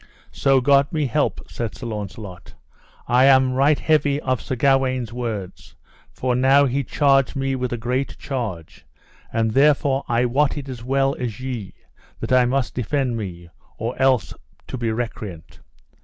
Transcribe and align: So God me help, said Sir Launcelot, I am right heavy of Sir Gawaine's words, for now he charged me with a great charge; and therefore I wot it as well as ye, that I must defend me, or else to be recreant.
So 0.31 0.61
God 0.61 0.91
me 0.91 1.05
help, 1.05 1.41
said 1.47 1.75
Sir 1.75 1.85
Launcelot, 1.85 2.55
I 3.07 3.25
am 3.25 3.53
right 3.53 3.77
heavy 3.77 4.19
of 4.21 4.41
Sir 4.41 4.55
Gawaine's 4.55 5.13
words, 5.13 5.75
for 6.11 6.33
now 6.35 6.65
he 6.65 6.83
charged 6.83 7.35
me 7.35 7.55
with 7.55 7.71
a 7.71 7.77
great 7.77 8.17
charge; 8.17 8.83
and 9.31 9.51
therefore 9.51 10.03
I 10.07 10.25
wot 10.25 10.57
it 10.57 10.67
as 10.67 10.83
well 10.83 11.13
as 11.19 11.39
ye, 11.39 11.75
that 12.19 12.31
I 12.31 12.45
must 12.45 12.73
defend 12.73 13.15
me, 13.15 13.49
or 13.77 13.95
else 14.01 14.33
to 14.69 14.75
be 14.75 14.91
recreant. 14.91 15.59